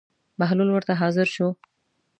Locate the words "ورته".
0.71-0.93